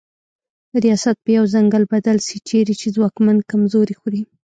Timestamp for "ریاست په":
0.83-1.29